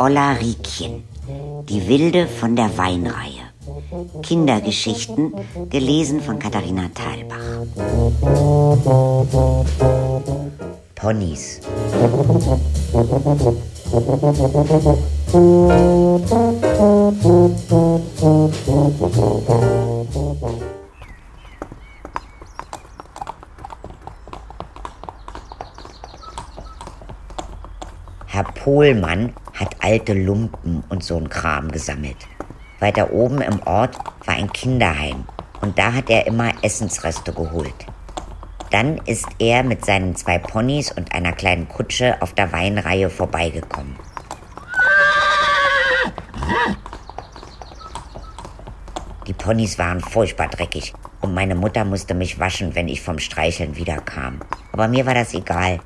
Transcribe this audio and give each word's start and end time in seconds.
Olla 0.00 0.32
Riekchen, 0.34 1.02
die 1.68 1.88
Wilde 1.88 2.28
von 2.28 2.54
der 2.54 2.78
Weinreihe. 2.78 3.42
Kindergeschichten, 4.22 5.32
gelesen 5.70 6.20
von 6.20 6.38
Katharina 6.38 6.88
Thalbach. 6.94 7.66
Ponys. 10.94 11.60
Herr 28.26 28.44
Pohlmann 28.54 29.32
hat 29.58 29.76
alte 29.80 30.14
Lumpen 30.14 30.84
und 30.88 31.02
so'n 31.02 31.28
Kram 31.28 31.70
gesammelt. 31.70 32.16
Weiter 32.80 33.12
oben 33.12 33.40
im 33.40 33.60
Ort 33.66 33.96
war 34.24 34.36
ein 34.36 34.52
Kinderheim 34.52 35.24
und 35.60 35.78
da 35.78 35.92
hat 35.92 36.10
er 36.10 36.26
immer 36.26 36.52
Essensreste 36.62 37.32
geholt. 37.32 37.86
Dann 38.70 38.98
ist 39.06 39.26
er 39.38 39.62
mit 39.64 39.84
seinen 39.84 40.14
zwei 40.14 40.38
Ponys 40.38 40.92
und 40.92 41.12
einer 41.12 41.32
kleinen 41.32 41.68
Kutsche 41.68 42.20
auf 42.20 42.34
der 42.34 42.52
Weinreihe 42.52 43.10
vorbeigekommen. 43.10 43.96
Die 49.26 49.32
Ponys 49.32 49.78
waren 49.78 50.00
furchtbar 50.00 50.48
dreckig 50.48 50.94
und 51.20 51.34
meine 51.34 51.54
Mutter 51.54 51.84
musste 51.84 52.14
mich 52.14 52.38
waschen, 52.38 52.74
wenn 52.74 52.88
ich 52.88 53.02
vom 53.02 53.18
Streicheln 53.18 53.76
wiederkam. 53.76 54.40
Aber 54.72 54.88
mir 54.88 55.04
war 55.04 55.14
das 55.14 55.34
egal. 55.34 55.80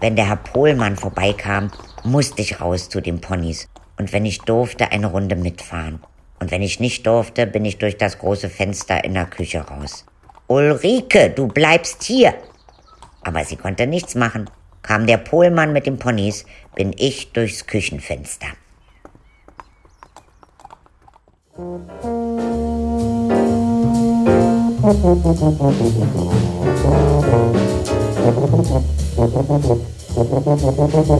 Wenn 0.00 0.16
der 0.16 0.28
Herr 0.28 0.36
Pohlmann 0.36 0.96
vorbeikam, 0.96 1.70
musste 2.06 2.42
ich 2.42 2.60
raus 2.60 2.88
zu 2.88 3.00
den 3.00 3.20
Ponys 3.20 3.68
und 3.98 4.12
wenn 4.12 4.24
ich 4.24 4.40
durfte, 4.40 4.92
eine 4.92 5.06
Runde 5.08 5.36
mitfahren. 5.36 6.00
Und 6.38 6.50
wenn 6.50 6.62
ich 6.62 6.80
nicht 6.80 7.06
durfte, 7.06 7.46
bin 7.46 7.64
ich 7.64 7.78
durch 7.78 7.96
das 7.96 8.18
große 8.18 8.50
Fenster 8.50 9.04
in 9.04 9.14
der 9.14 9.26
Küche 9.26 9.60
raus. 9.60 10.04
Ulrike, 10.48 11.30
du 11.30 11.48
bleibst 11.48 12.02
hier. 12.02 12.34
Aber 13.22 13.44
sie 13.44 13.56
konnte 13.56 13.86
nichts 13.86 14.14
machen. 14.14 14.48
Kam 14.82 15.06
der 15.06 15.16
Pohlmann 15.16 15.72
mit 15.72 15.86
den 15.86 15.98
Ponys, 15.98 16.44
bin 16.74 16.94
ich 16.96 17.32
durchs 17.32 17.66
Küchenfenster. 17.66 18.46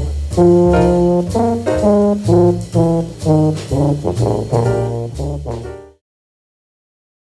Thank 0.36 0.66
you. 5.46 5.75